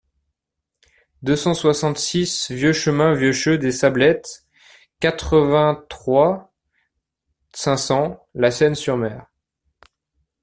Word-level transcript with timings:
deux 1.21 1.35
cent 1.35 1.53
soixante-six 1.53 2.49
vieux 2.49 2.73
Chemin 2.73 3.13
Vieux 3.13 3.33
Che 3.33 3.51
des 3.51 3.71
Sablettes, 3.71 4.47
quatre-vingt-trois, 4.99 6.51
cinq 7.53 7.77
cents, 7.77 8.27
La 8.33 8.49
Seyne-sur-Mer 8.49 9.27